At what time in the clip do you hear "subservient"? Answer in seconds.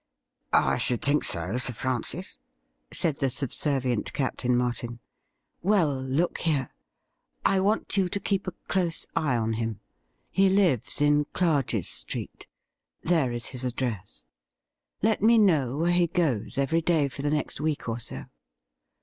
3.29-4.13